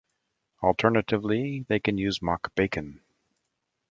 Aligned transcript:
Alternatively 0.63 1.63
they 1.69 1.79
can 1.79 1.99
use 1.99 2.23
mock 2.23 2.55
bacon. 2.55 3.01